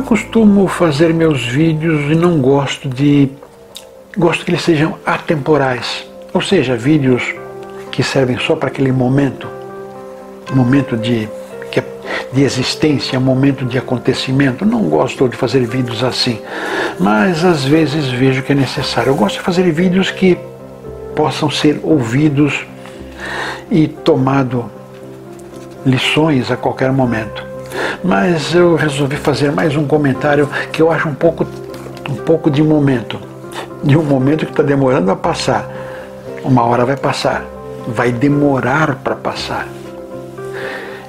[0.00, 3.28] Eu costumo fazer meus vídeos e não gosto de.
[4.16, 6.08] gosto que eles sejam atemporais.
[6.32, 7.22] Ou seja, vídeos
[7.92, 9.46] que servem só para aquele momento,
[10.54, 11.28] momento de,
[12.32, 14.64] de existência, momento de acontecimento.
[14.64, 16.40] Não gosto de fazer vídeos assim,
[16.98, 19.10] mas às vezes vejo que é necessário.
[19.10, 20.38] Eu gosto de fazer vídeos que
[21.14, 22.64] possam ser ouvidos
[23.70, 24.64] e tomado
[25.84, 27.49] lições a qualquer momento.
[28.02, 31.46] Mas eu resolvi fazer mais um comentário que eu acho um pouco,
[32.08, 33.20] um pouco de momento,
[33.84, 35.68] de um momento que está demorando a passar.
[36.42, 37.44] Uma hora vai passar,
[37.88, 39.68] vai demorar para passar.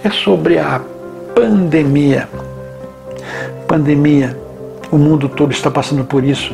[0.03, 0.81] É sobre a
[1.33, 2.27] pandemia.
[3.67, 4.37] Pandemia,
[4.91, 6.53] o mundo todo está passando por isso.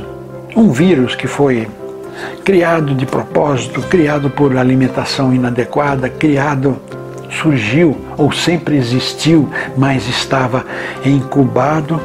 [0.55, 1.67] Um vírus que foi
[2.45, 6.77] criado de propósito, criado por alimentação inadequada, criado,
[7.29, 10.65] surgiu ou sempre existiu, mas estava
[11.05, 12.01] incubado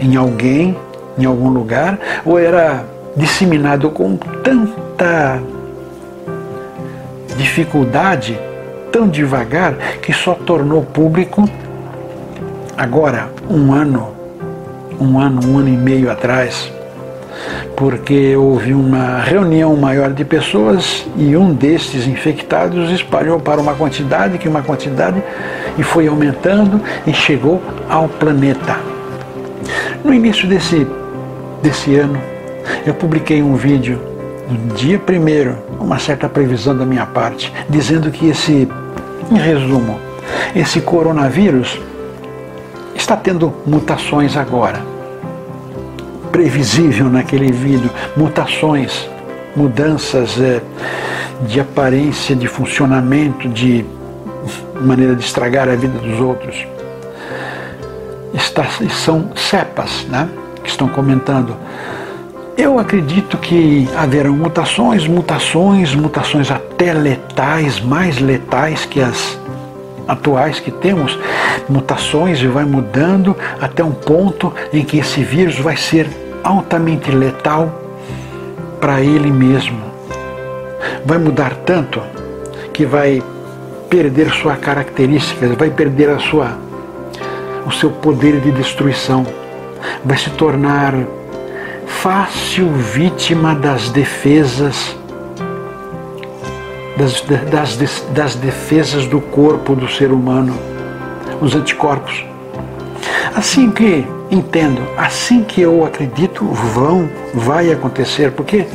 [0.00, 0.76] em alguém,
[1.18, 2.84] em algum lugar, ou era
[3.16, 5.40] disseminado com tanta
[7.36, 8.38] dificuldade,
[8.90, 11.48] tão devagar, que só tornou público
[12.76, 14.08] agora, um ano,
[15.00, 16.70] um ano, um ano e meio atrás,
[17.76, 24.38] porque houve uma reunião maior de pessoas e um destes infectados espalhou para uma quantidade,
[24.38, 25.22] que uma quantidade,
[25.78, 28.76] e foi aumentando e chegou ao planeta.
[30.04, 30.86] No início desse,
[31.62, 32.20] desse ano,
[32.86, 34.00] eu publiquei um vídeo
[34.48, 38.68] no dia primeiro, uma certa previsão da minha parte, dizendo que esse,
[39.30, 39.98] em resumo,
[40.54, 41.80] esse coronavírus
[42.94, 44.91] está tendo mutações agora
[46.32, 49.08] previsível naquele vídeo, mutações,
[49.54, 50.62] mudanças é,
[51.46, 53.84] de aparência, de funcionamento, de
[54.80, 56.66] maneira de estragar a vida dos outros.
[58.32, 60.28] Está, são cepas né,
[60.64, 61.54] que estão comentando.
[62.56, 69.38] Eu acredito que haverão mutações, mutações, mutações até letais, mais letais que as
[70.08, 71.18] atuais que temos,
[71.68, 77.72] mutações e vai mudando até um ponto em que esse vírus vai ser altamente letal
[78.80, 79.80] para ele mesmo.
[81.04, 82.00] Vai mudar tanto
[82.72, 83.22] que vai
[83.88, 86.58] perder sua característica, vai perder a sua
[87.66, 89.24] o seu poder de destruição.
[90.04, 90.94] Vai se tornar
[91.86, 94.96] fácil vítima das defesas
[96.96, 100.54] das, das, das defesas do corpo do ser humano,
[101.40, 102.24] os anticorpos.
[103.34, 108.66] Assim que entendo, assim que eu acredito, vão, vai acontecer, porque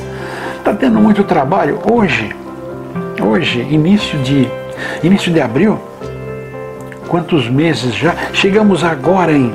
[0.56, 1.80] está tendo muito trabalho.
[1.92, 2.36] Hoje,
[3.20, 4.48] hoje, início de,
[5.02, 5.80] início de abril,
[7.08, 8.16] quantos meses já?
[8.34, 9.52] Chegamos agora em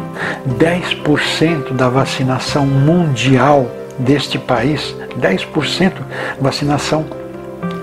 [0.58, 5.92] 10% da vacinação mundial deste país, 10%
[6.40, 7.06] vacinação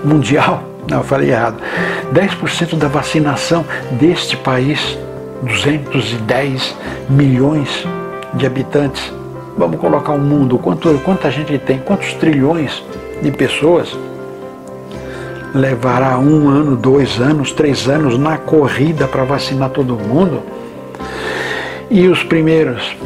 [0.04, 0.62] mundial.
[0.90, 1.56] Não, falei errado.
[2.12, 4.98] 10% da vacinação deste país,
[5.42, 6.76] 210
[7.08, 7.86] milhões
[8.34, 9.12] de habitantes.
[9.56, 12.82] Vamos colocar o um mundo, quanto, quanta gente tem, quantos trilhões
[13.20, 13.96] de pessoas
[15.54, 20.42] levará um ano, dois anos, três anos na corrida para vacinar todo mundo.
[21.90, 22.96] E os primeiros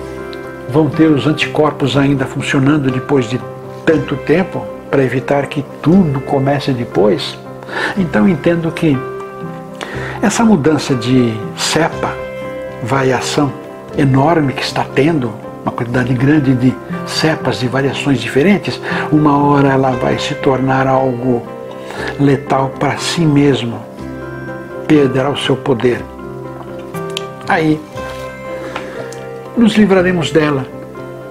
[0.69, 3.41] vão ter os anticorpos ainda funcionando depois de
[3.87, 7.39] tanto tempo para evitar que tudo comece depois.
[7.97, 8.97] Então entendo que
[10.21, 12.15] essa mudança de cepa,
[12.83, 13.64] variação
[13.97, 15.33] enorme que está tendo,
[15.63, 16.75] uma quantidade grande de
[17.07, 21.43] cepas de variações diferentes, uma hora ela vai se tornar algo
[22.21, 23.81] letal para si mesmo,
[24.87, 26.03] perderá o seu poder.
[27.49, 27.81] Aí
[29.57, 30.67] nos livraremos dela.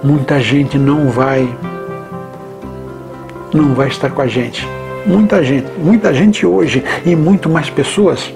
[0.02, 1.48] Muita gente não vai
[3.52, 4.66] não vai estar com a gente.
[5.06, 8.32] Muita gente, muita gente hoje e muito mais pessoas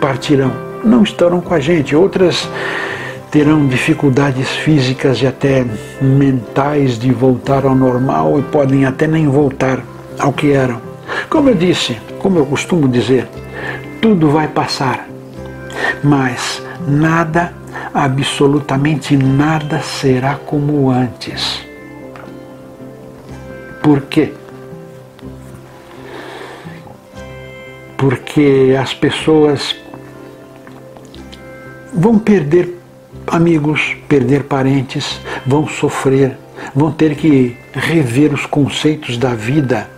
[0.00, 0.52] partirão,
[0.84, 1.96] não estarão com a gente.
[1.96, 2.48] Outras
[3.34, 5.66] terão dificuldades físicas e até
[6.00, 9.82] mentais de voltar ao normal e podem até nem voltar
[10.20, 10.80] ao que eram.
[11.28, 13.26] Como eu disse, como eu costumo dizer,
[14.00, 15.08] tudo vai passar,
[16.04, 17.52] mas nada,
[17.92, 21.60] absolutamente nada será como antes.
[23.82, 24.32] Por quê?
[27.96, 29.74] porque as pessoas
[31.94, 32.73] vão perder
[33.34, 36.38] amigos, perder parentes, vão sofrer,
[36.74, 39.90] vão ter que rever os conceitos da vida,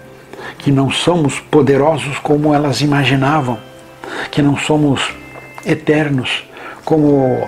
[0.59, 3.59] que não somos poderosos como elas imaginavam,
[4.31, 5.13] que não somos
[5.67, 6.45] eternos
[6.83, 7.47] como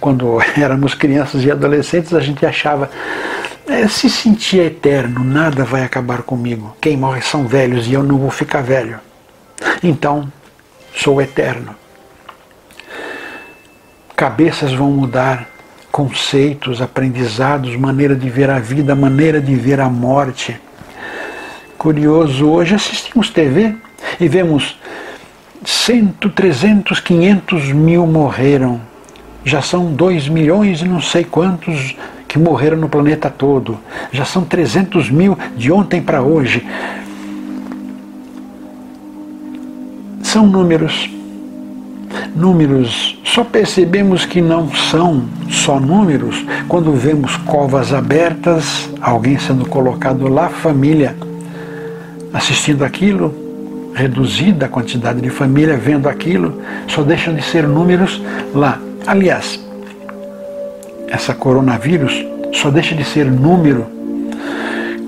[0.00, 2.90] quando éramos crianças e adolescentes, a gente achava
[3.68, 6.76] é, se sentia eterno, nada vai acabar comigo.
[6.80, 8.98] Quem morre são velhos e eu não vou ficar velho.
[9.80, 10.30] Então,
[10.92, 11.79] sou eterno.
[14.20, 15.48] Cabeças vão mudar,
[15.90, 20.60] conceitos, aprendizados, maneira de ver a vida, maneira de ver a morte.
[21.78, 23.74] Curioso, hoje assistimos TV
[24.20, 24.78] e vemos
[25.64, 28.78] cento, trezentos, quinhentos mil morreram.
[29.42, 31.96] Já são dois milhões e não sei quantos
[32.28, 33.80] que morreram no planeta todo.
[34.12, 36.68] Já são 300 mil de ontem para hoje.
[40.22, 41.19] São números.
[42.34, 46.44] Números, só percebemos que não são só números.
[46.68, 51.16] Quando vemos covas abertas, alguém sendo colocado lá, família
[52.32, 53.34] assistindo aquilo,
[53.94, 58.22] reduzida a quantidade de família vendo aquilo, só deixam de ser números
[58.54, 58.78] lá.
[59.06, 59.60] Aliás,
[61.08, 63.86] essa coronavírus só deixa de ser número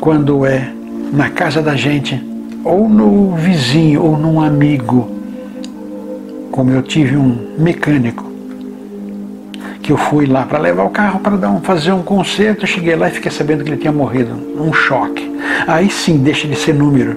[0.00, 0.68] quando é
[1.12, 2.20] na casa da gente
[2.64, 5.21] ou no vizinho, ou num amigo,
[6.52, 8.30] como eu tive um mecânico,
[9.82, 12.94] que eu fui lá para levar o carro para dar um, fazer um concerto, cheguei
[12.94, 14.34] lá e fiquei sabendo que ele tinha morrido.
[14.56, 15.28] Um choque.
[15.66, 17.16] Aí sim deixa de ser número,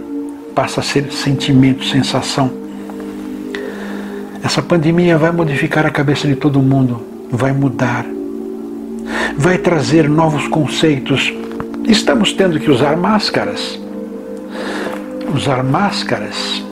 [0.56, 2.50] passa a ser sentimento, sensação.
[4.44, 8.04] Essa pandemia vai modificar a cabeça de todo mundo, vai mudar,
[9.38, 11.32] vai trazer novos conceitos.
[11.88, 13.80] Estamos tendo que usar máscaras
[15.36, 16.64] usar máscaras,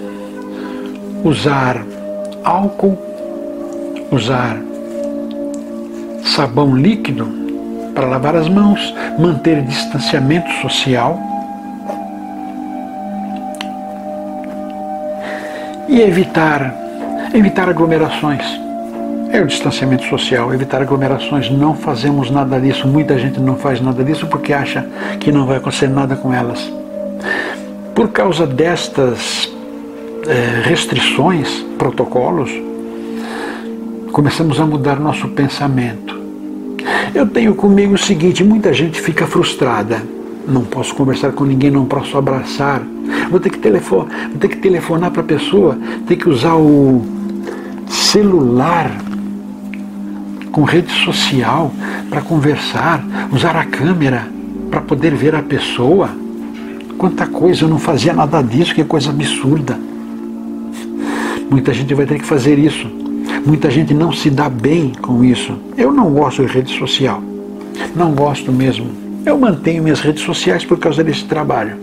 [1.24, 1.86] usar
[2.44, 2.98] álcool,
[4.12, 4.58] usar
[6.24, 7.28] sabão líquido
[7.94, 11.20] para lavar as mãos, manter distanciamento social
[15.88, 16.74] e evitar
[17.34, 18.44] evitar aglomerações.
[19.32, 21.50] É o distanciamento social, evitar aglomerações.
[21.50, 22.88] Não fazemos nada disso.
[22.88, 24.86] Muita gente não faz nada disso porque acha
[25.20, 26.72] que não vai acontecer nada com elas.
[27.96, 29.52] Por causa destas
[30.28, 32.52] é, restrições, protocolos,
[34.12, 36.22] começamos a mudar nosso pensamento.
[37.14, 40.02] Eu tenho comigo o seguinte: muita gente fica frustrada.
[40.48, 42.82] Não posso conversar com ninguém, não posso abraçar.
[43.30, 47.02] Vou ter que, telefon vou ter que telefonar para a pessoa, ter que usar o
[47.88, 48.92] celular
[50.52, 51.72] com rede social
[52.10, 54.28] para conversar, usar a câmera
[54.70, 56.10] para poder ver a pessoa.
[56.98, 59.78] Quanta coisa, eu não fazia nada disso, que coisa absurda.
[61.54, 62.90] Muita gente vai ter que fazer isso.
[63.46, 65.56] Muita gente não se dá bem com isso.
[65.78, 67.22] Eu não gosto de rede social.
[67.96, 68.88] Não gosto mesmo.
[69.24, 71.78] Eu mantenho minhas redes sociais por causa desse trabalho.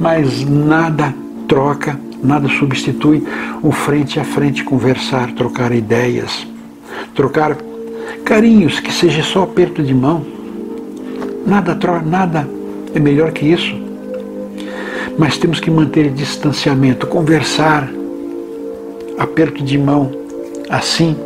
[0.00, 1.14] Mas nada
[1.46, 3.22] troca, nada substitui
[3.62, 6.46] o frente a frente conversar, trocar ideias,
[7.14, 7.58] trocar
[8.24, 10.24] carinhos, que seja só aperto de mão.
[11.46, 12.48] Nada, nada
[12.94, 13.90] é melhor que isso
[15.18, 17.90] mas temos que manter distanciamento, conversar,
[19.20, 20.10] aperto de mão,
[20.68, 21.16] assim.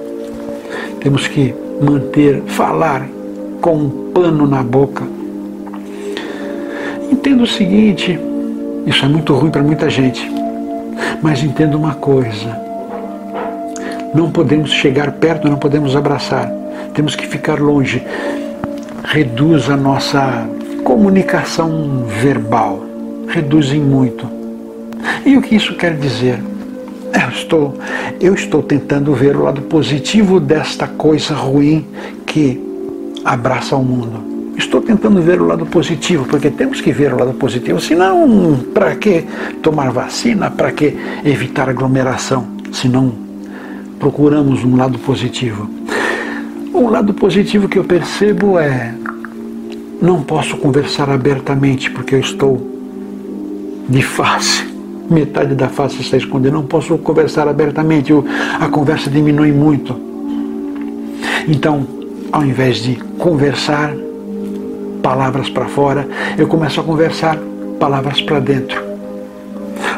[1.01, 3.09] Temos que manter, falar
[3.61, 5.05] com um pano na boca.
[7.11, 8.19] Entenda o seguinte,
[8.87, 10.31] isso é muito ruim para muita gente,
[11.23, 12.59] mas entenda uma coisa:
[14.15, 16.51] não podemos chegar perto, não podemos abraçar,
[16.93, 18.03] temos que ficar longe.
[19.05, 20.49] Reduz a nossa
[20.83, 22.85] comunicação verbal
[23.29, 24.29] reduzem muito.
[25.25, 26.39] E o que isso quer dizer?
[27.15, 27.79] Eu estou,
[28.21, 31.87] eu estou tentando ver o lado positivo desta coisa ruim
[32.27, 32.61] que
[33.25, 34.35] abraça o mundo.
[34.57, 37.81] Estou tentando ver o lado positivo, porque temos que ver o lado positivo.
[37.81, 39.25] Senão, para que
[39.63, 40.51] tomar vacina?
[40.51, 42.47] Para que evitar aglomeração?
[42.73, 43.13] Se não
[43.99, 45.69] procuramos um lado positivo.
[46.73, 48.95] Um lado positivo que eu percebo é
[50.03, 52.61] não posso conversar abertamente porque eu estou
[53.89, 54.74] de face.
[55.11, 56.55] Metade da face está escondida.
[56.55, 58.13] Não posso conversar abertamente.
[58.61, 59.99] A conversa diminui muito.
[61.47, 61.87] Então,
[62.33, 63.93] ao invés de conversar
[65.03, 66.09] palavras para fora,
[66.39, 67.39] eu começo a conversar
[67.79, 68.83] palavras para dentro.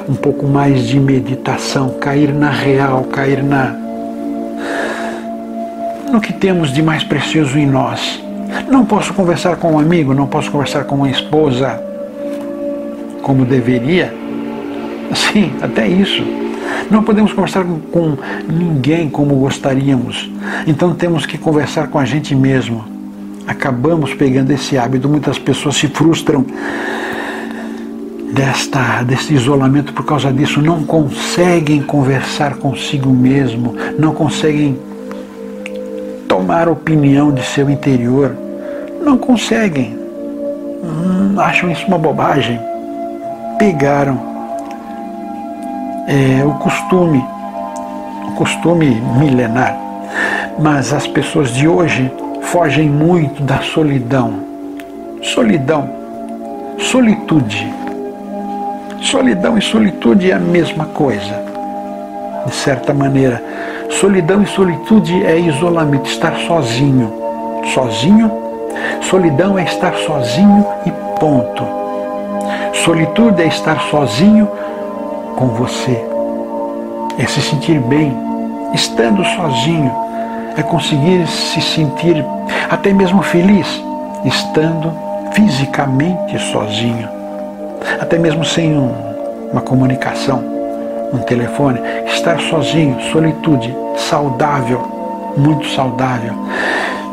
[0.08, 3.86] Um pouco mais de meditação, cair na real, cair na
[6.12, 8.22] no que temos de mais precioso em nós.
[8.68, 11.80] Não posso conversar com um amigo, não posso conversar com uma esposa,
[13.22, 14.14] como deveria,
[15.14, 16.22] sim, até isso.
[16.90, 18.16] Não podemos conversar com,
[18.48, 20.30] ninguém como gostaríamos.
[20.66, 22.84] Então temos que conversar com a gente mesmo.
[23.46, 25.08] Acabamos pegando esse hábito.
[25.08, 26.44] Muitas pessoas se frustram
[28.32, 30.60] desta, desse isolamento por causa disso.
[30.60, 33.75] Não conseguem conversar consigo mesmo.
[33.98, 34.78] Não conseguem
[36.28, 38.36] tomar opinião de seu interior.
[39.02, 39.96] Não conseguem.
[40.84, 42.60] Hum, acham isso uma bobagem.
[43.58, 44.35] Pegaram
[46.06, 47.25] é, o costume,
[48.28, 49.76] o costume milenar.
[50.58, 52.10] Mas as pessoas de hoje
[52.42, 54.34] fogem muito da solidão.
[55.22, 55.90] Solidão,
[56.78, 57.72] solitude.
[59.02, 61.42] Solidão e solitude é a mesma coisa,
[62.46, 63.42] de certa maneira.
[63.90, 67.12] Solidão e solitude é isolamento, estar sozinho.
[67.75, 68.30] Sozinho?
[69.02, 71.64] Solidão é estar sozinho e ponto.
[72.84, 74.48] Solitude é estar sozinho
[75.36, 76.04] com você.
[77.18, 78.16] É se sentir bem,
[78.74, 79.92] estando sozinho.
[80.56, 82.24] É conseguir se sentir
[82.70, 83.82] até mesmo feliz,
[84.24, 84.92] estando
[85.32, 87.08] fisicamente sozinho.
[88.00, 88.90] Até mesmo sem um,
[89.52, 90.42] uma comunicação,
[91.12, 91.78] um telefone.
[92.06, 94.80] Estar sozinho, solitude, saudável,
[95.36, 96.32] muito saudável.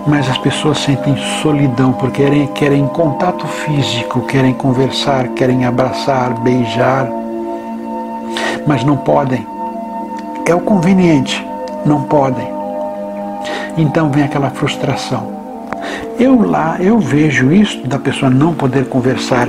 [0.08, 7.08] Mas as pessoas sentem solidão porque querem, querem contato físico, querem conversar, querem abraçar, beijar,
[8.66, 9.46] mas não podem.
[10.46, 11.46] É o conveniente,
[11.86, 12.48] não podem.
[13.78, 15.34] Então vem aquela frustração.
[16.20, 19.48] Eu lá, eu vejo isso da pessoa não poder conversar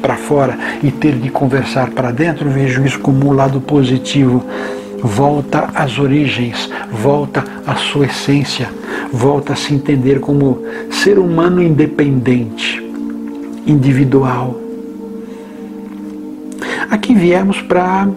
[0.00, 4.44] para fora e ter de conversar para dentro, vejo isso como um lado positivo.
[5.00, 8.68] Volta às origens, volta à sua essência,
[9.12, 12.80] volta a se entender como ser humano independente,
[13.66, 14.56] individual.
[16.90, 18.08] Aqui viemos para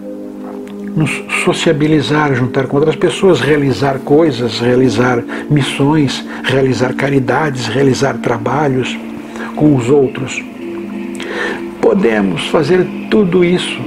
[0.96, 1.10] nos
[1.44, 8.98] sociabilizar, juntar com outras pessoas, realizar coisas, realizar missões, realizar caridades, realizar trabalhos
[9.54, 10.42] com os outros.
[11.82, 13.78] Podemos fazer tudo isso.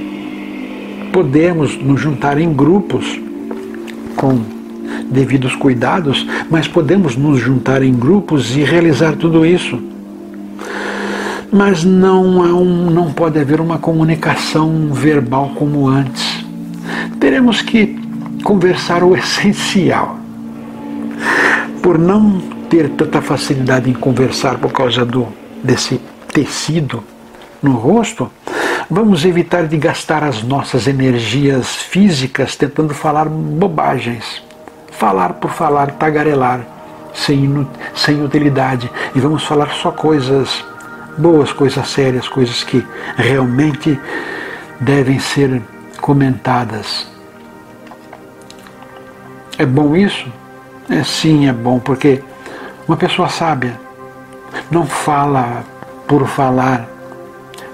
[1.12, 3.20] Podemos nos juntar em grupos
[4.14, 4.40] com
[5.10, 9.82] devidos cuidados, mas podemos nos juntar em grupos e realizar tudo isso.
[11.52, 16.29] Mas não, há um, não pode haver uma comunicação verbal como antes
[17.20, 18.00] teremos que
[18.42, 20.18] conversar o essencial.
[21.82, 25.28] Por não ter tanta facilidade em conversar por causa do,
[25.62, 26.00] desse
[26.32, 27.04] tecido
[27.62, 28.30] no rosto,
[28.90, 34.42] vamos evitar de gastar as nossas energias físicas tentando falar bobagens.
[34.90, 36.66] Falar por falar, tagarelar,
[37.14, 38.90] sem, sem utilidade.
[39.14, 40.64] E vamos falar só coisas
[41.18, 42.84] boas, coisas sérias, coisas que
[43.16, 43.98] realmente
[44.80, 45.62] devem ser
[46.10, 47.06] comentadas.
[49.56, 50.26] É bom isso?
[50.88, 52.20] É sim, é bom, porque
[52.88, 53.78] uma pessoa sábia
[54.72, 55.62] não fala
[56.08, 56.88] por falar,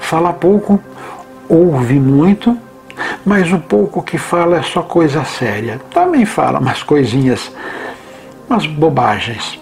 [0.01, 0.79] fala pouco,
[1.49, 2.59] ouve muito,
[3.25, 5.81] mas o pouco que fala é só coisa séria.
[5.91, 7.51] Também fala umas coisinhas,
[8.51, 9.59] umas bobagens.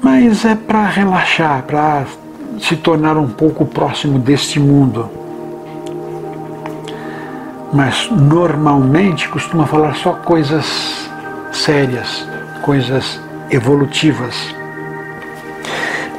[0.00, 2.04] Mas é para relaxar, para
[2.60, 5.21] se tornar um pouco próximo deste mundo
[7.72, 11.08] mas normalmente costuma falar só coisas
[11.50, 12.28] sérias,
[12.60, 13.18] coisas
[13.50, 14.54] evolutivas.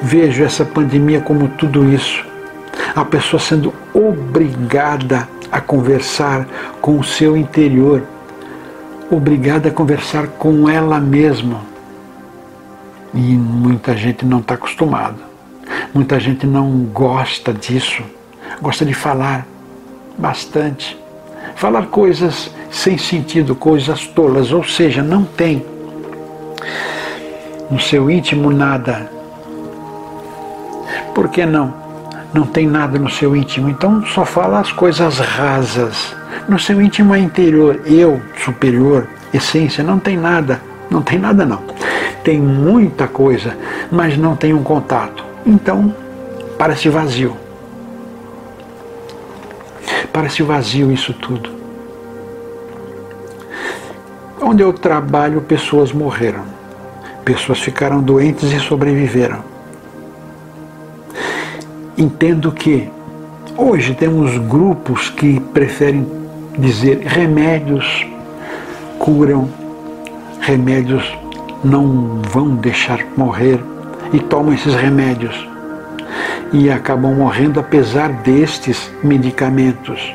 [0.01, 2.25] Vejo essa pandemia como tudo isso.
[2.95, 6.48] A pessoa sendo obrigada a conversar
[6.81, 8.01] com o seu interior,
[9.12, 11.62] obrigada a conversar com ela mesma.
[13.13, 15.31] E muita gente não está acostumada.
[15.93, 18.03] Muita gente não gosta disso.
[18.60, 19.45] Gosta de falar
[20.17, 21.02] bastante
[21.55, 25.65] falar coisas sem sentido, coisas tolas, ou seja, não tem
[27.69, 29.10] no seu íntimo nada.
[31.13, 31.74] Por que não?
[32.33, 36.15] Não tem nada no seu íntimo, então só fala as coisas rasas.
[36.50, 40.60] No seu íntimo é interior, eu, superior, essência, não tem nada.
[40.89, 41.62] Não tem nada não.
[42.24, 43.55] Tem muita coisa,
[43.91, 45.24] mas não tem um contato.
[45.45, 45.93] Então,
[46.57, 47.42] parece vazio.
[50.13, 51.50] Parece vazio isso tudo.
[54.39, 56.43] Onde eu trabalho, pessoas morreram.
[57.25, 59.39] Pessoas ficaram doentes e sobreviveram.
[61.98, 62.88] Entendo que
[63.58, 66.05] hoje temos grupos que preferem
[66.60, 68.05] dizer remédios
[69.00, 69.50] curam,
[70.39, 71.12] remédios
[71.63, 73.60] não vão deixar morrer
[74.13, 75.52] e tomam esses remédios
[76.53, 80.13] e acabam morrendo apesar destes medicamentos.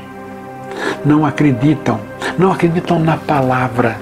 [1.05, 2.01] Não acreditam,
[2.39, 3.97] não acreditam na palavra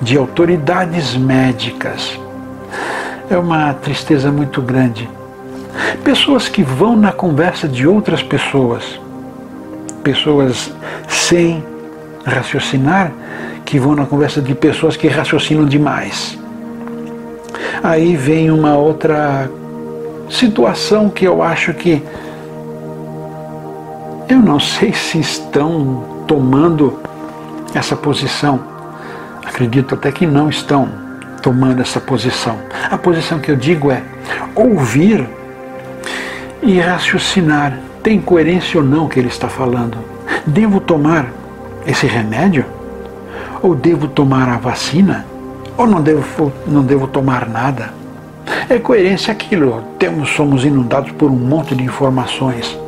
[0.00, 2.18] de autoridades médicas.
[3.28, 5.10] É uma tristeza muito grande.
[6.04, 8.98] Pessoas que vão na conversa de outras pessoas,
[10.04, 10.72] pessoas
[11.08, 11.62] sem
[12.24, 13.12] raciocinar,
[13.64, 16.38] que vão na conversa de pessoas que raciocinam demais.
[17.82, 19.50] Aí vem uma outra
[20.28, 22.02] situação que eu acho que
[24.28, 27.00] eu não sei se estão tomando
[27.74, 28.60] essa posição.
[29.44, 30.88] Acredito até que não estão
[31.42, 32.58] tomando essa posição.
[32.90, 34.02] A posição que eu digo é
[34.54, 35.26] ouvir
[36.62, 37.78] e raciocinar.
[38.02, 39.98] Tem coerência ou não o que ele está falando?
[40.46, 41.26] Devo tomar
[41.86, 42.64] esse remédio?
[43.62, 45.26] Ou devo tomar a vacina?
[45.76, 47.97] Ou não devo, não devo tomar nada?
[48.68, 49.82] É coerência aquilo.
[49.98, 52.78] Temos, somos inundados por um monte de informações.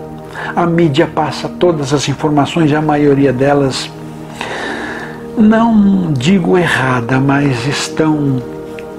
[0.54, 3.90] A mídia passa todas as informações e a maioria delas,
[5.36, 8.42] não digo errada, mas estão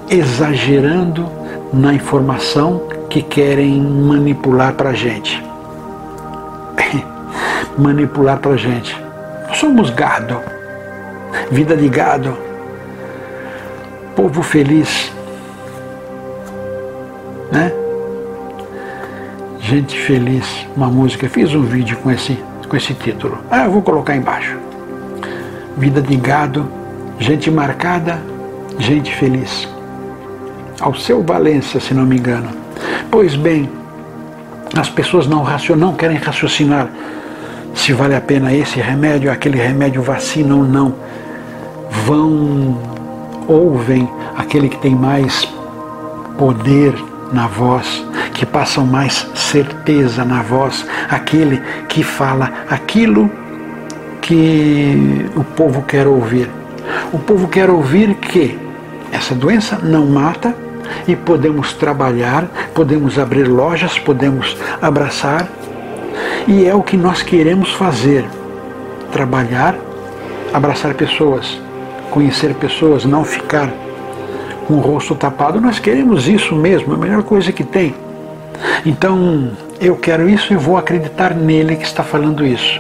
[0.10, 1.28] exagerando
[1.74, 5.44] na informação que querem manipular para a gente.
[7.78, 8.96] manipular para a gente.
[9.54, 10.38] Somos gado,
[11.52, 12.38] vida de gado,
[14.16, 15.12] povo feliz,
[17.52, 17.72] né?
[19.60, 21.30] Gente Feliz, uma música.
[21.30, 23.38] Fiz um vídeo com esse, com esse título.
[23.50, 24.58] Ah, eu vou colocar embaixo.
[25.78, 26.68] Vida de gado,
[27.20, 28.20] gente marcada,
[28.80, 29.68] gente feliz.
[30.80, 32.50] Ao seu Valência, se não me engano.
[33.10, 33.70] Pois bem,
[34.76, 35.46] as pessoas não,
[35.78, 36.90] não querem raciocinar
[37.74, 40.94] se vale a pena esse remédio, aquele remédio, vacina ou não.
[42.06, 42.78] Vão,
[43.48, 45.48] ouvem aquele que tem mais
[46.38, 46.94] poder
[47.32, 53.30] na voz, que passam mais certeza na voz, aquele que fala aquilo
[54.22, 56.50] que o povo quer ouvir.
[57.12, 58.58] O povo quer ouvir que
[59.12, 60.56] essa doença não mata
[61.08, 65.48] e podemos trabalhar, podemos abrir lojas, podemos abraçar,
[66.48, 68.26] e é o que nós queremos fazer:
[69.12, 69.76] trabalhar,
[70.54, 71.60] abraçar pessoas,
[72.10, 73.70] conhecer pessoas, não ficar
[74.68, 75.60] com o rosto tapado.
[75.60, 77.96] Nós queremos isso mesmo, a melhor coisa que tem.
[78.86, 82.80] Então, eu quero isso e vou acreditar nele que está falando isso.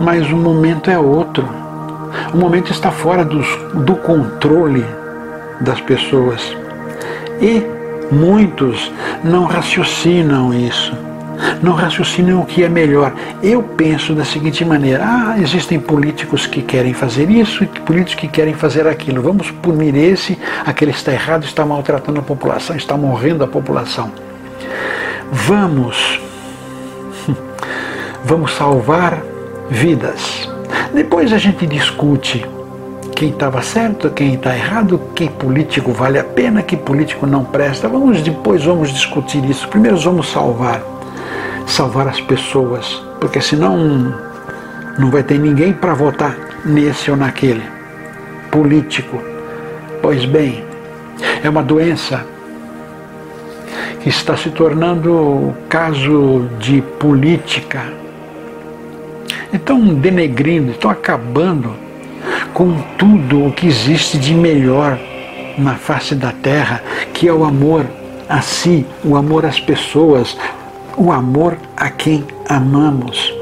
[0.00, 1.48] Mas o momento é outro.
[2.32, 4.84] O momento está fora dos, do controle
[5.60, 6.56] das pessoas.
[7.40, 7.62] E
[8.12, 11.03] muitos não raciocinam isso
[11.62, 13.12] não raciocinam o que é melhor.
[13.42, 18.28] Eu penso da seguinte maneira: ah, existem políticos que querem fazer isso e políticos que
[18.28, 19.22] querem fazer aquilo.
[19.22, 24.10] Vamos punir esse, aquele está errado, está maltratando a população, está morrendo a população.
[25.30, 26.20] Vamos,
[28.24, 29.22] vamos salvar
[29.70, 30.48] vidas.
[30.92, 32.46] Depois a gente discute
[33.14, 37.88] quem estava certo, quem está errado, que político vale a pena, que político não presta.
[37.88, 39.68] Vamos depois vamos discutir isso.
[39.68, 40.93] Primeiro vamos salvar
[41.66, 44.14] salvar as pessoas, porque senão
[44.98, 47.62] não vai ter ninguém para votar nesse ou naquele
[48.50, 49.20] político.
[50.00, 50.64] Pois bem,
[51.42, 52.24] é uma doença
[54.00, 57.82] que está se tornando caso de política.
[59.52, 61.74] Estão denegrindo, estão acabando
[62.52, 64.98] com tudo o que existe de melhor
[65.58, 67.86] na face da terra, que é o amor
[68.28, 70.36] a si, o amor às pessoas,
[70.96, 73.32] o amor a quem amamos.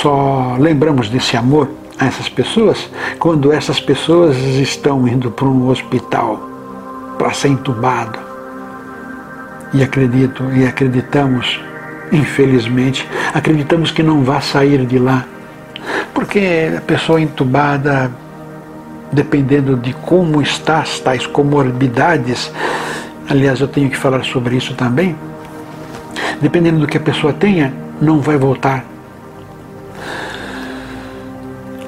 [0.00, 6.40] Só lembramos desse amor a essas pessoas quando essas pessoas estão indo para um hospital
[7.18, 8.18] para ser entubado.
[9.72, 11.60] E acredito e acreditamos,
[12.12, 15.24] infelizmente, acreditamos que não vai sair de lá.
[16.12, 18.10] Porque a pessoa entubada,
[19.12, 22.52] dependendo de como está, as tais comorbidades,
[23.28, 25.16] aliás, eu tenho que falar sobre isso também,
[26.40, 28.84] dependendo do que a pessoa tenha, não vai voltar.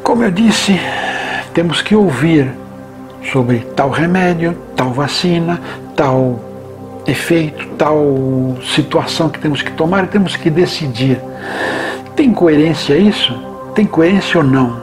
[0.03, 0.79] Como eu disse,
[1.53, 2.53] temos que ouvir
[3.33, 5.61] sobre tal remédio, tal vacina,
[5.97, 6.41] tal
[7.07, 11.21] efeito, tal situação que temos que tomar e temos que decidir.
[12.15, 13.35] Tem coerência isso?
[13.75, 14.81] Tem coerência ou não?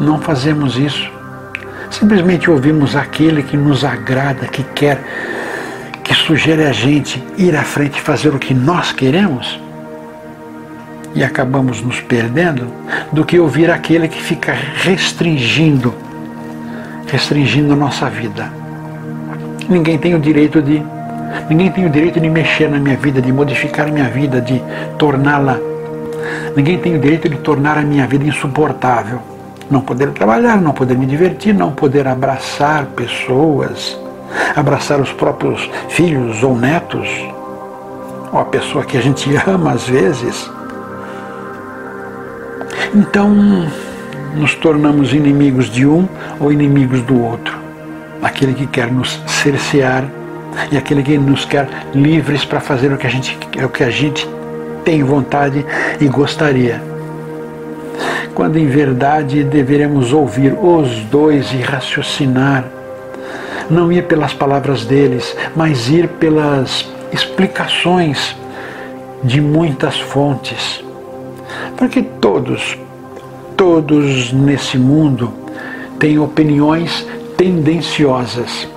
[0.00, 1.10] Não fazemos isso.
[1.90, 5.00] Simplesmente ouvimos aquele que nos agrada, que quer
[6.06, 9.60] que sugere a gente ir à frente e fazer o que nós queremos
[11.16, 12.66] e acabamos nos perdendo,
[13.10, 15.92] do que ouvir aquele que fica restringindo,
[17.06, 18.52] restringindo a nossa vida.
[19.68, 20.80] Ninguém tem o direito de
[21.48, 24.62] ninguém tem o direito de mexer na minha vida, de modificar a minha vida, de
[24.98, 25.58] torná-la.
[26.54, 29.20] Ninguém tem o direito de tornar a minha vida insuportável.
[29.70, 33.98] Não poder trabalhar, não poder me divertir, não poder abraçar pessoas,
[34.54, 37.08] abraçar os próprios filhos ou netos,
[38.32, 40.50] ou a pessoa que a gente ama às vezes.
[42.94, 43.30] Então,
[44.34, 47.56] nos tornamos inimigos de um ou inimigos do outro.
[48.22, 50.04] aquele que quer nos cercear
[50.70, 53.90] e aquele que nos quer livres para fazer o que a gente, o que a
[53.90, 54.28] gente
[54.84, 55.64] tem vontade
[56.00, 56.80] e gostaria.
[58.34, 62.64] Quando em verdade deveremos ouvir os dois e raciocinar,
[63.70, 68.36] não ir pelas palavras deles, mas ir pelas explicações
[69.22, 70.84] de muitas fontes.
[71.76, 72.78] Porque todos,
[73.56, 75.32] todos nesse mundo
[75.98, 78.68] têm opiniões tendenciosas.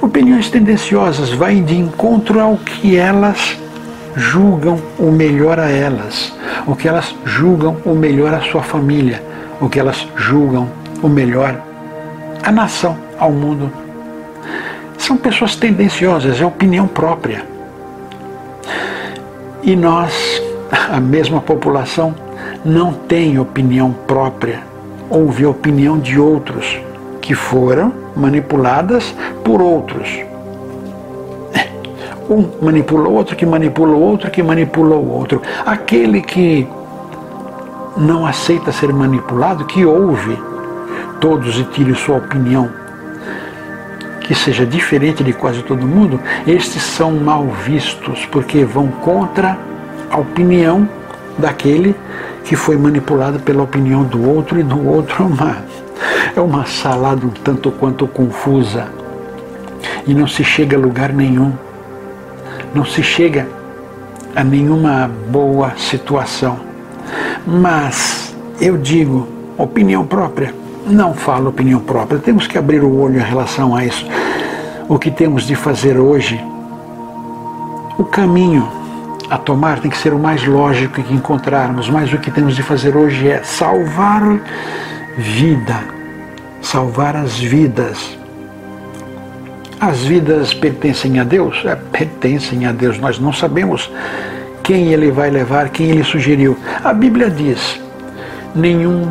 [0.00, 3.56] Opiniões tendenciosas vai de encontro ao que elas
[4.16, 6.32] julgam o melhor a elas,
[6.66, 9.22] o que elas julgam o melhor à sua família,
[9.60, 10.68] o que elas julgam
[11.02, 11.60] o melhor
[12.42, 13.70] à nação, ao mundo.
[14.96, 17.44] São pessoas tendenciosas, é opinião própria.
[19.62, 20.42] E nós,
[20.90, 22.14] a mesma população,
[22.64, 24.60] não tem opinião própria,
[25.08, 26.78] ouve a opinião de outros
[27.20, 30.08] que foram manipuladas por outros.
[32.30, 35.40] Um manipula o outro, que manipula o outro, que manipula o outro.
[35.64, 36.68] Aquele que
[37.96, 40.38] não aceita ser manipulado, que ouve
[41.20, 42.68] todos e tire sua opinião,
[44.28, 49.58] que seja diferente de quase todo mundo, estes são mal vistos, porque vão contra
[50.10, 50.86] a opinião
[51.38, 51.96] daquele
[52.44, 55.64] que foi manipulado pela opinião do outro, e do outro uma,
[56.36, 58.88] é uma salada um tanto quanto confusa.
[60.06, 61.54] E não se chega a lugar nenhum.
[62.74, 63.48] Não se chega
[64.36, 66.60] a nenhuma boa situação.
[67.46, 70.54] Mas eu digo, opinião própria,
[70.88, 72.18] não falo opinião própria.
[72.18, 74.06] Temos que abrir o olho em relação a isso.
[74.88, 76.40] O que temos de fazer hoje,
[77.98, 78.66] o caminho
[79.30, 82.62] a tomar tem que ser o mais lógico que encontrarmos, mas o que temos de
[82.62, 84.22] fazer hoje é salvar
[85.18, 85.76] vida,
[86.62, 88.16] salvar as vidas.
[89.80, 91.62] As vidas pertencem a Deus?
[91.64, 92.98] É, pertencem a Deus.
[92.98, 93.90] Nós não sabemos
[94.64, 96.58] quem ele vai levar, quem ele sugeriu.
[96.82, 97.80] A Bíblia diz:
[98.54, 99.06] nenhum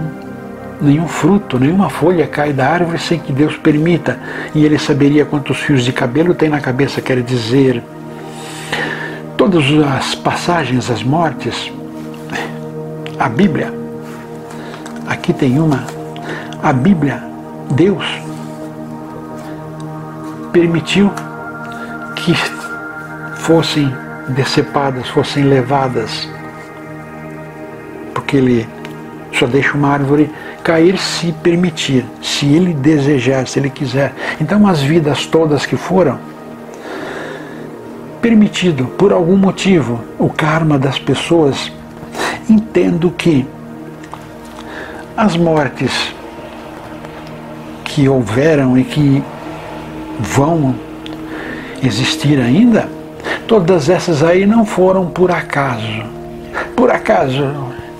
[0.81, 4.19] nenhum fruto, nenhuma folha cai da árvore sem que Deus permita.
[4.53, 7.83] E ele saberia quantos fios de cabelo tem na cabeça, quer dizer.
[9.35, 11.71] Todas as passagens, as mortes,
[13.19, 13.73] a Bíblia,
[15.07, 15.83] aqui tem uma,
[16.61, 17.23] a Bíblia,
[17.71, 18.05] Deus
[20.51, 21.11] permitiu
[22.15, 22.33] que
[23.35, 23.93] fossem
[24.29, 26.27] decepadas, fossem levadas,
[28.13, 28.67] porque ele
[29.33, 30.29] só deixa uma árvore
[30.67, 34.13] cair se permitir, se ele desejar, se ele quiser.
[34.41, 36.19] Então, as vidas todas que foram,
[38.21, 41.71] permitido por algum motivo o karma das pessoas,
[42.49, 43.47] entendo que
[45.15, 46.13] as mortes
[47.85, 49.23] que houveram e que
[50.19, 50.75] vão
[51.81, 52.89] existir ainda,
[53.47, 56.03] todas essas aí não foram por acaso.
[56.75, 57.55] Por acaso,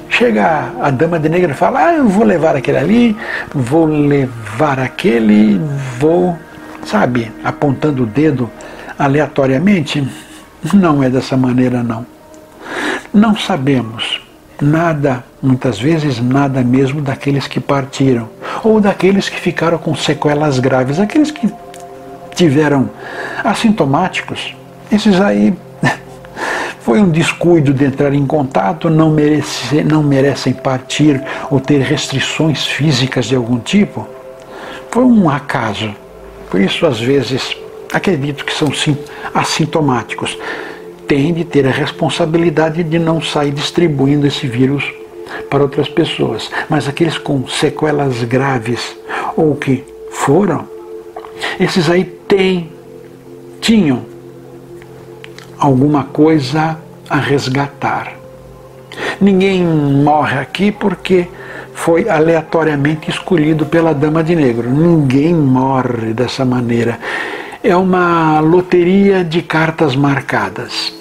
[0.10, 3.18] Chega a dama de negra e fala: ah, eu vou levar aquele ali,
[3.54, 5.60] vou levar aquele,
[6.00, 6.38] vou,
[6.86, 8.50] sabe, apontando o dedo
[8.98, 10.08] aleatoriamente.
[10.74, 12.06] Não é dessa maneira, não.
[13.14, 14.22] Não sabemos
[14.62, 18.30] nada, muitas vezes nada mesmo daqueles que partiram,
[18.64, 21.52] ou daqueles que ficaram com sequelas graves, aqueles que
[22.36, 22.90] tiveram
[23.44, 24.56] assintomáticos.
[24.92, 25.54] Esses aí
[26.88, 31.22] foi um descuido de entrar em contato, não, merece, não merecem partir
[31.52, 34.08] ou ter restrições físicas de algum tipo.
[34.90, 35.94] Foi um acaso.
[36.50, 37.58] Por isso, às vezes,
[37.92, 38.70] acredito que são
[39.34, 40.38] assintomáticos.
[41.06, 44.86] Tem de ter a responsabilidade de não sair distribuindo esse vírus
[45.50, 46.50] para outras pessoas.
[46.70, 48.96] Mas aqueles com sequelas graves
[49.36, 50.66] ou que foram,
[51.60, 52.72] esses aí têm,
[53.60, 54.16] tinham
[55.60, 56.78] alguma coisa
[57.10, 58.14] a resgatar.
[59.20, 61.28] Ninguém morre aqui porque
[61.74, 64.70] foi aleatoriamente escolhido pela Dama de Negro.
[64.70, 67.00] Ninguém morre dessa maneira.
[67.64, 70.94] É uma loteria de cartas marcadas.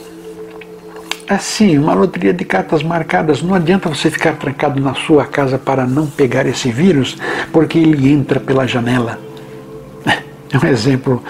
[1.29, 3.43] Assim, uma loteria de cartas marcadas.
[3.43, 7.17] Não adianta você ficar trancado na sua casa para não pegar esse vírus,
[7.53, 9.19] porque ele entra pela janela.
[10.49, 11.21] É um exemplo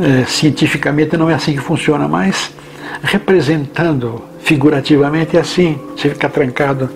[0.00, 2.50] é, cientificamente não é assim que funciona, mas
[3.02, 5.78] representando figurativamente é assim.
[5.96, 6.90] Você fica trancado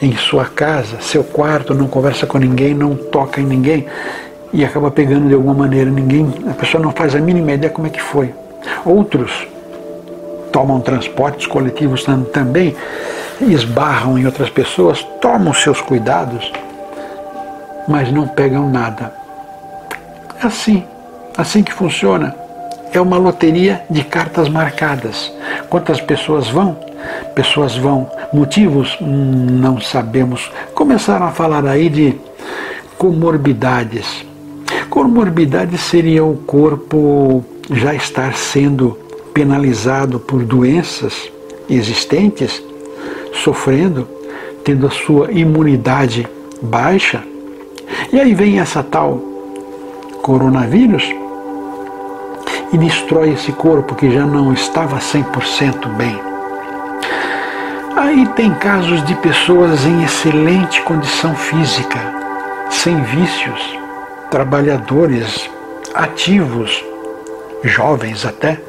[0.00, 3.86] em sua casa, seu quarto, não conversa com ninguém, não toca em ninguém
[4.52, 7.86] e acaba pegando de alguma maneira ninguém, a pessoa não faz a mínima ideia como
[7.86, 8.32] é que foi.
[8.84, 9.46] Outros
[10.52, 12.74] tomam transportes coletivos também,
[13.40, 16.50] esbarram em outras pessoas, tomam seus cuidados,
[17.86, 19.12] mas não pegam nada
[20.42, 20.84] É assim,
[21.38, 22.34] assim que funciona.
[22.92, 25.32] É uma loteria de cartas marcadas.
[25.70, 26.76] Quantas pessoas vão?
[27.34, 28.10] Pessoas vão.
[28.32, 28.98] Motivos?
[29.00, 30.50] Não sabemos.
[30.74, 32.18] Começaram a falar aí de
[32.98, 34.26] comorbidades.
[34.90, 38.98] Comorbidade seria o corpo já estar sendo
[39.32, 41.30] penalizado por doenças
[41.70, 42.60] existentes,
[43.44, 44.08] sofrendo,
[44.64, 46.26] tendo a sua imunidade
[46.60, 47.22] baixa.
[48.12, 49.20] E aí vem essa tal
[50.22, 51.04] coronavírus
[52.72, 56.20] e destrói esse corpo que já não estava 100% bem.
[57.96, 61.98] Aí tem casos de pessoas em excelente condição física,
[62.70, 63.78] sem vícios,
[64.30, 65.50] trabalhadores,
[65.94, 66.84] ativos,
[67.64, 68.60] jovens até,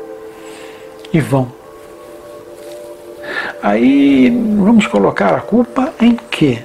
[1.14, 1.52] e vão.
[3.62, 6.60] Aí vamos colocar a culpa em quê?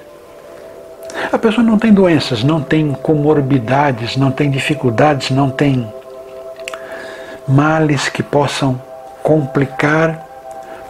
[1.33, 5.92] A pessoa não tem doenças, não tem comorbidades, não tem dificuldades, não tem
[7.48, 8.80] males que possam
[9.22, 10.26] complicar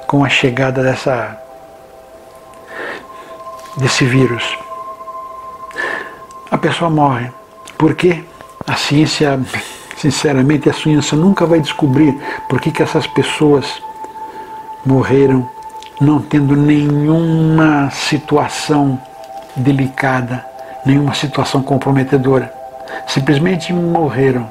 [0.06, 1.38] com a chegada dessa
[3.76, 4.56] desse vírus.
[6.50, 7.30] A pessoa morre.
[7.76, 8.24] Por quê?
[8.66, 9.40] A ciência,
[9.96, 12.16] sinceramente, a ciência nunca vai descobrir
[12.48, 13.82] por que, que essas pessoas
[14.86, 15.48] morreram
[16.00, 19.00] não tendo nenhuma situação
[19.56, 20.44] delicada,
[20.84, 22.52] nenhuma situação comprometedora.
[23.06, 24.50] Simplesmente morreram.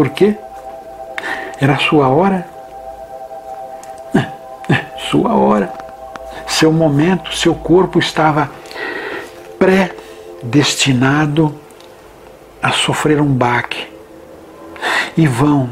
[0.00, 0.34] Por quê?
[1.60, 2.48] Era sua hora?
[4.14, 5.70] É, é, sua hora.
[6.46, 8.50] Seu momento, seu corpo estava
[9.58, 11.54] predestinado
[12.62, 13.88] a sofrer um baque.
[15.18, 15.68] E vão.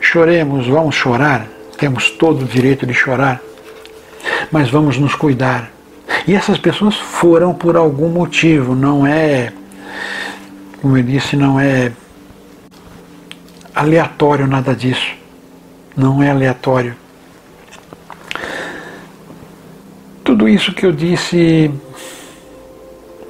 [0.00, 1.46] Choremos, vamos chorar,
[1.78, 3.40] temos todo o direito de chorar,
[4.50, 5.70] mas vamos nos cuidar.
[6.26, 9.52] E essas pessoas foram por algum motivo, não é,
[10.82, 11.92] como eu disse, não é
[13.80, 15.14] aleatório nada disso.
[15.96, 16.94] Não é aleatório.
[20.22, 21.70] Tudo isso que eu disse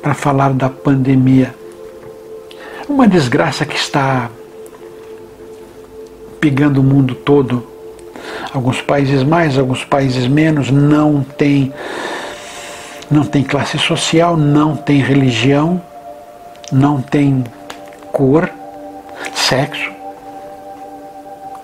[0.02, 1.54] para falar da pandemia.
[2.88, 4.28] Uma desgraça que está
[6.40, 7.64] pegando o mundo todo.
[8.52, 11.72] Alguns países mais, alguns países menos, não tem
[13.08, 15.82] não tem classe social, não tem religião,
[16.72, 17.42] não tem
[18.12, 18.48] cor,
[19.34, 19.99] sexo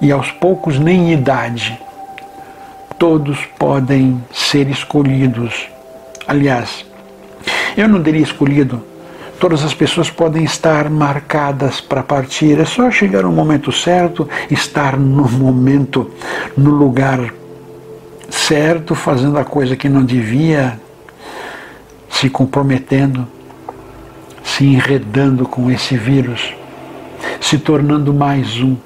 [0.00, 1.78] e aos poucos nem idade.
[2.98, 5.68] Todos podem ser escolhidos.
[6.26, 6.84] Aliás,
[7.76, 8.82] eu não teria escolhido.
[9.38, 12.58] Todas as pessoas podem estar marcadas para partir.
[12.58, 16.10] É só chegar no momento certo, estar no momento,
[16.56, 17.32] no lugar
[18.30, 20.80] certo, fazendo a coisa que não devia,
[22.08, 23.26] se comprometendo,
[24.42, 26.54] se enredando com esse vírus,
[27.40, 28.76] se tornando mais um.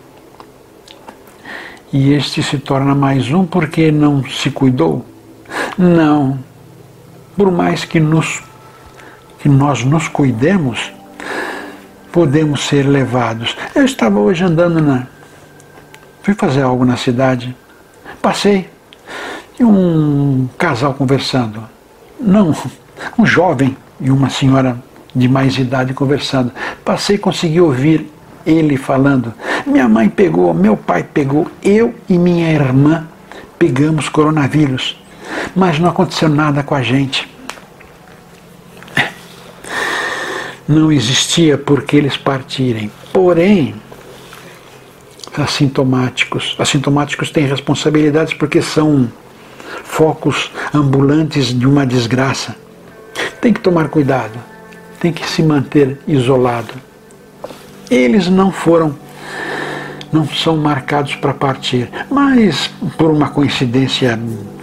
[1.92, 5.04] E este se torna mais um porque não se cuidou?
[5.76, 6.38] Não.
[7.36, 8.42] Por mais que, nos,
[9.40, 10.92] que nós nos cuidemos,
[12.12, 13.56] podemos ser levados.
[13.74, 15.06] Eu estava hoje andando na.
[16.22, 17.56] Fui fazer algo na cidade.
[18.22, 18.68] Passei.
[19.58, 21.62] E um casal conversando.
[22.20, 22.54] Não
[23.18, 24.76] um jovem e uma senhora
[25.14, 26.52] de mais idade conversando.
[26.84, 28.10] Passei e consegui ouvir
[28.46, 29.34] ele falando:
[29.70, 33.06] Minha mãe pegou, meu pai pegou, eu e minha irmã
[33.58, 35.00] pegamos coronavírus,
[35.54, 37.28] mas não aconteceu nada com a gente.
[40.66, 42.90] Não existia por que eles partirem.
[43.12, 43.74] Porém,
[45.36, 46.54] assintomáticos.
[46.58, 49.10] Assintomáticos têm responsabilidades porque são
[49.84, 52.54] focos ambulantes de uma desgraça
[53.40, 54.38] tem que tomar cuidado,
[55.00, 56.74] tem que se manter isolado.
[57.90, 58.94] Eles não foram,
[60.12, 64.18] não são marcados para partir, mas por uma coincidência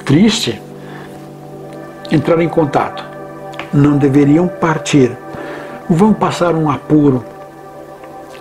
[0.06, 0.62] triste,
[2.12, 3.04] entraram em contato.
[3.74, 5.12] Não deveriam partir.
[5.90, 7.24] Vão passar um apuro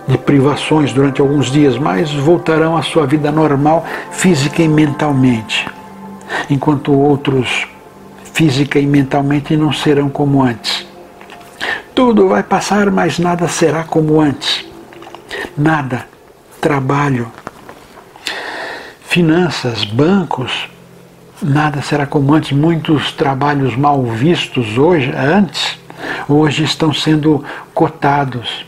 [0.07, 5.67] de privações durante alguns dias, mas voltarão à sua vida normal física e mentalmente.
[6.49, 7.67] Enquanto outros
[8.33, 10.85] física e mentalmente não serão como antes.
[11.95, 14.65] Tudo vai passar, mas nada será como antes.
[15.57, 16.16] Nada.
[16.67, 17.31] Trabalho,
[19.03, 20.67] finanças, bancos,
[21.41, 22.51] nada será como antes.
[22.51, 25.79] Muitos trabalhos mal vistos hoje, antes,
[26.27, 27.41] hoje estão sendo
[27.73, 28.65] cotados.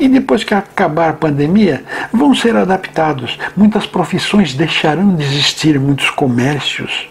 [0.00, 3.38] E depois que acabar a pandemia, vão ser adaptados.
[3.56, 7.08] Muitas profissões deixarão de existir, muitos comércios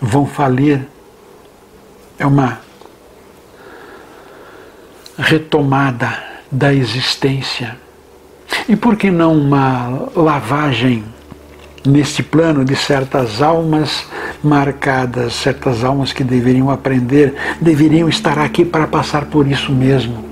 [0.00, 0.86] vão falir.
[2.16, 2.60] É uma
[5.18, 6.16] retomada
[6.48, 7.82] da existência.
[8.68, 11.04] E por que não uma lavagem
[11.86, 14.06] neste plano de certas almas
[14.42, 20.24] marcadas, certas almas que deveriam aprender, deveriam estar aqui para passar por isso mesmo.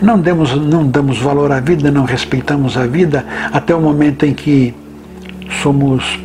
[0.00, 4.32] Não damos, não damos valor à vida, não respeitamos a vida até o momento em
[4.32, 4.74] que
[5.62, 6.20] somos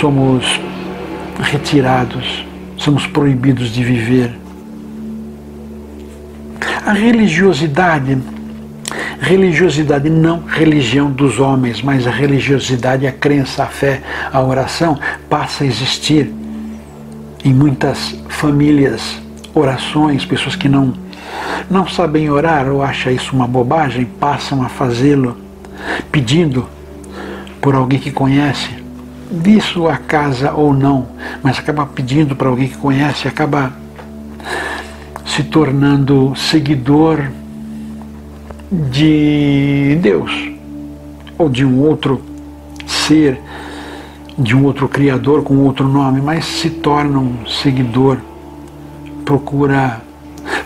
[0.00, 0.60] somos
[1.38, 2.44] retirados,
[2.76, 4.34] somos proibidos de viver.
[6.84, 8.18] A religiosidade
[9.20, 14.98] religiosidade, não religião dos homens, mas a religiosidade, a crença, a fé, a oração
[15.28, 16.32] passa a existir
[17.44, 19.22] em muitas famílias.
[19.54, 20.92] Orações, pessoas que não
[21.70, 25.36] não sabem orar ou acham isso uma bobagem, passam a fazê-lo
[26.12, 26.68] pedindo
[27.60, 28.70] por alguém que conhece,
[29.30, 31.08] disso a casa ou não,
[31.42, 33.72] mas acaba pedindo para alguém que conhece, acaba
[35.24, 37.30] se tornando seguidor
[38.70, 40.50] de Deus
[41.38, 42.22] ou de um outro
[42.86, 43.40] ser,
[44.38, 48.18] de um outro criador com outro nome, mas se torna um seguidor,
[49.24, 50.00] procura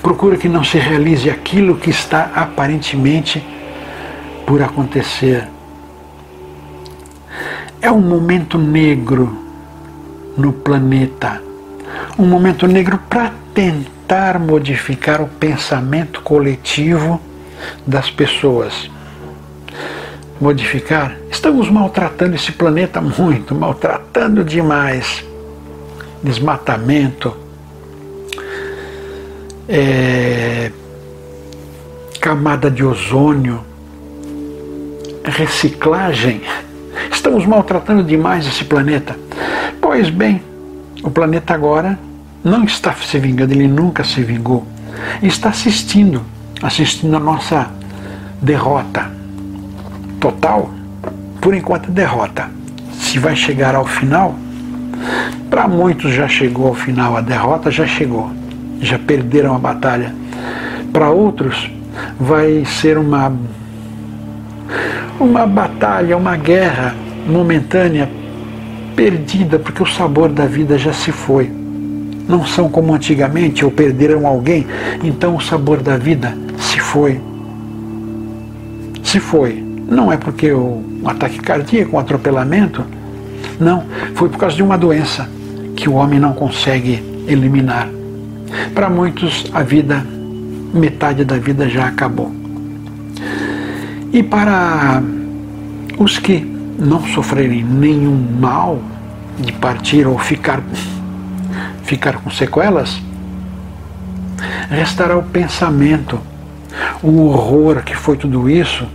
[0.03, 3.45] procura que não se realize aquilo que está aparentemente
[4.47, 5.47] por acontecer.
[7.81, 9.39] É um momento negro
[10.37, 11.41] no planeta,
[12.19, 17.21] um momento negro para tentar modificar o pensamento coletivo
[17.87, 18.91] das pessoas.
[20.41, 21.17] Modificar?
[21.31, 25.25] Estamos maltratando esse planeta muito, maltratando demais.
[26.23, 27.37] Desmatamento,
[29.69, 30.73] é,
[32.21, 33.65] camada de ozônio,
[35.25, 36.43] reciclagem.
[37.11, 39.17] Estamos maltratando demais esse planeta.
[39.81, 40.43] Pois bem,
[41.03, 41.99] o planeta agora
[42.43, 44.67] não está se vingando, ele nunca se vingou.
[45.23, 46.25] Está assistindo
[46.63, 47.69] assistindo a nossa
[48.41, 49.11] derrota
[50.21, 50.71] total,
[51.41, 52.51] por enquanto derrota.
[52.93, 54.35] Se vai chegar ao final,
[55.49, 58.31] para muitos já chegou ao final, a derrota já chegou,
[58.81, 60.15] já perderam a batalha.
[60.93, 61.71] Para outros
[62.19, 63.33] vai ser uma
[65.19, 66.95] uma batalha, uma guerra
[67.27, 68.09] momentânea,
[68.95, 71.51] perdida, porque o sabor da vida já se foi.
[72.29, 74.67] Não são como antigamente, ou perderam alguém,
[75.03, 76.37] então o sabor da vida
[76.89, 77.21] foi.
[79.03, 79.65] Se foi.
[79.89, 82.85] Não é porque o um ataque cardíaco, um atropelamento.
[83.61, 85.29] Não, foi por causa de uma doença
[85.77, 87.89] que o homem não consegue eliminar.
[88.75, 90.05] Para muitos, a vida,
[90.73, 92.33] metade da vida já acabou.
[94.13, 95.03] E para
[95.99, 96.41] os que
[96.79, 98.81] não sofrerem nenhum mal
[99.39, 100.63] de partir ou ficar,
[101.85, 103.01] ficar com sequelas,
[104.71, 106.19] restará o pensamento
[107.03, 108.87] o horror que foi tudo isso,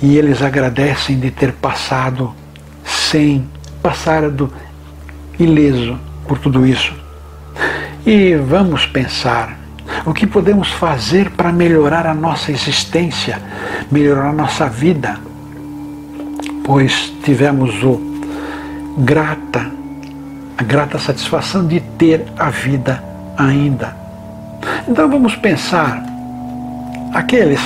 [0.00, 2.32] e eles agradecem de ter passado
[2.84, 3.48] sem,
[3.82, 4.52] passado
[5.38, 6.92] ileso por tudo isso.
[8.04, 9.56] E vamos pensar
[10.04, 13.40] o que podemos fazer para melhorar a nossa existência,
[13.90, 15.18] melhorar a nossa vida,
[16.64, 18.00] pois tivemos o
[18.98, 19.70] grata,
[20.58, 23.02] a grata satisfação de ter a vida
[23.36, 23.96] ainda.
[24.88, 26.02] Então vamos pensar
[27.12, 27.60] Aqueles,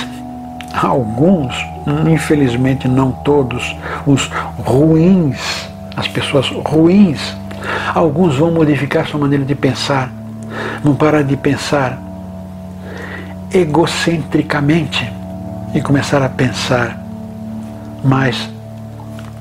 [0.73, 1.55] alguns,
[2.11, 7.35] infelizmente não todos, os ruins, as pessoas ruins,
[7.95, 10.11] alguns vão modificar sua maneira de pensar,
[10.83, 11.97] vão parar de pensar
[13.53, 15.09] egocentricamente
[15.73, 17.01] e começar a pensar
[18.03, 18.49] mais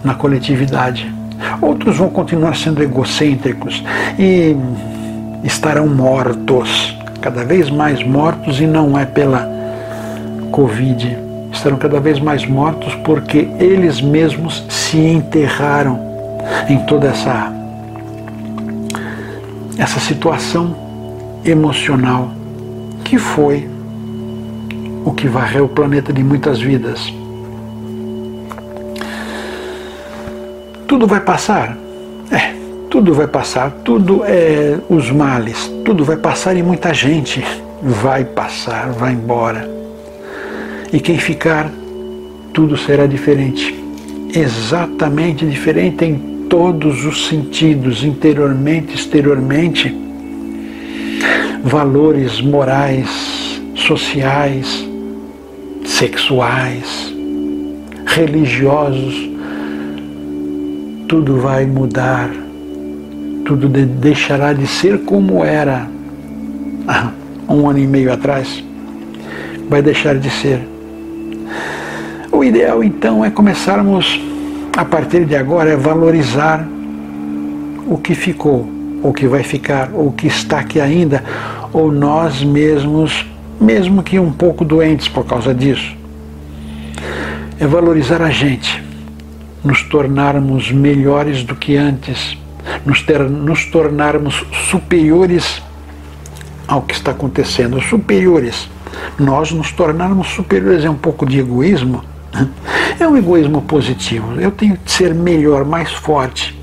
[0.05, 1.12] na coletividade.
[1.61, 3.83] Outros vão continuar sendo egocêntricos
[4.19, 4.57] e
[5.42, 9.56] estarão mortos, cada vez mais mortos, e não é pela
[10.57, 11.19] Covid
[11.52, 16.00] estarão cada vez mais mortos porque eles mesmos se enterraram
[16.67, 17.52] em toda essa
[19.77, 20.75] essa situação
[21.44, 22.31] emocional
[23.04, 23.69] que foi
[25.04, 27.13] o que varreu o planeta de muitas vidas.
[30.88, 31.77] Tudo vai passar?
[32.33, 32.54] É,
[32.88, 37.44] tudo vai passar, tudo é os males, tudo vai passar e muita gente
[37.83, 39.77] vai passar, vai embora.
[40.97, 41.71] E quem ficar,
[42.55, 43.79] tudo será diferente.
[44.35, 49.94] Exatamente diferente em todos os sentidos, interiormente, exteriormente.
[51.63, 54.88] Valores morais, sociais,
[55.85, 57.15] sexuais,
[58.07, 59.29] religiosos,
[61.07, 62.31] tudo vai mudar,
[63.44, 65.90] tudo deixará de ser como era
[67.47, 68.65] um ano e meio atrás,
[69.69, 70.75] vai deixar de ser.
[72.37, 74.21] O ideal então é começarmos,
[74.77, 76.69] a partir de agora, é valorizar
[77.87, 78.69] o que ficou,
[79.03, 81.25] o que vai ficar, o que está aqui ainda,
[81.73, 83.25] ou nós mesmos,
[83.59, 85.97] mesmo que um pouco doentes por causa disso.
[87.59, 88.85] É valorizar a gente,
[89.65, 92.37] nos tornarmos melhores do que antes,
[92.85, 95.63] nos, ter, nos tornarmos superiores
[96.69, 98.69] ao que está acontecendo, superiores.
[99.19, 102.05] Nós nos tornarmos superiores é um pouco de egoísmo.
[102.99, 104.41] É um egoísmo positivo.
[104.41, 106.59] Eu tenho que ser melhor, mais forte.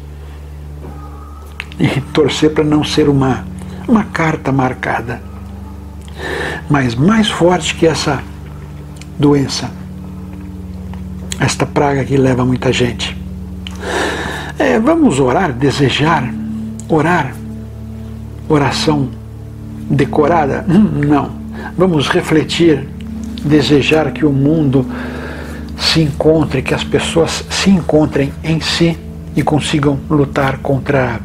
[1.80, 3.46] E torcer para não ser uma,
[3.88, 5.22] uma carta marcada.
[6.70, 8.22] Mas mais forte que essa
[9.18, 9.70] doença,
[11.40, 13.18] esta praga que leva muita gente.
[14.58, 16.32] É, vamos orar, desejar,
[16.88, 17.34] orar,
[18.48, 19.10] oração
[19.90, 20.66] decorada?
[20.70, 21.32] Hum, não.
[21.78, 22.88] Vamos refletir,
[23.44, 24.86] desejar que o mundo
[25.78, 28.98] se encontre, que as pessoas se encontrem em si
[29.36, 31.20] e consigam lutar contra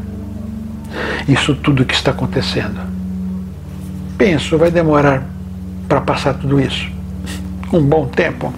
[1.28, 2.80] isso tudo que está acontecendo.
[4.16, 5.22] Penso, vai demorar
[5.86, 6.90] para passar tudo isso.
[7.72, 8.52] Um bom tempo.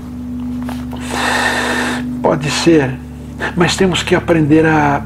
[2.23, 2.97] Pode ser,
[3.57, 5.03] mas temos que aprender a,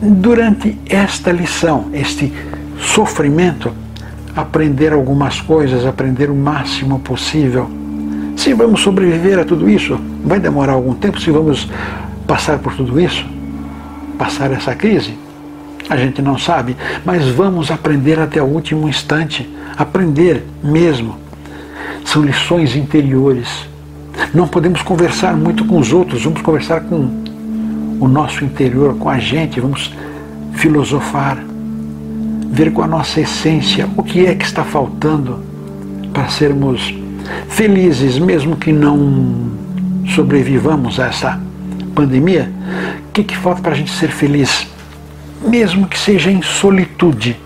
[0.00, 2.32] durante esta lição, este
[2.78, 3.72] sofrimento,
[4.34, 7.70] aprender algumas coisas, aprender o máximo possível.
[8.46, 11.68] Se vamos sobreviver a tudo isso, vai demorar algum tempo, se vamos
[12.28, 13.26] passar por tudo isso,
[14.16, 15.18] passar essa crise,
[15.90, 21.16] a gente não sabe, mas vamos aprender até o último instante, aprender mesmo.
[22.04, 23.48] São lições interiores.
[24.32, 27.24] Não podemos conversar muito com os outros, vamos conversar com
[27.98, 29.92] o nosso interior, com a gente, vamos
[30.52, 31.36] filosofar
[32.52, 35.42] ver com a nossa essência o que é que está faltando
[36.12, 36.94] para sermos
[37.48, 39.50] felizes, mesmo que não
[40.14, 41.40] sobrevivamos a essa
[41.94, 42.52] pandemia.
[43.08, 44.66] O que, que falta para a gente ser feliz?
[45.42, 47.36] Mesmo que seja em solitude,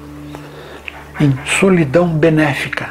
[1.20, 2.90] em solidão benéfica.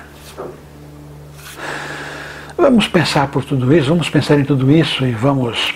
[2.58, 5.74] Vamos pensar por tudo isso, vamos pensar em tudo isso e vamos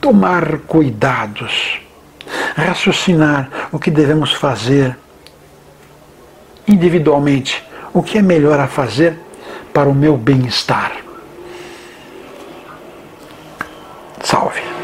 [0.00, 1.80] tomar cuidados,
[2.54, 4.96] raciocinar o que devemos fazer
[6.68, 9.18] individualmente o que é melhor a fazer
[9.76, 10.90] para o meu bem-estar.
[14.24, 14.75] Salve!